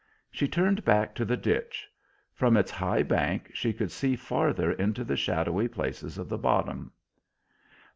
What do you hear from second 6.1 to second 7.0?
of the bottom.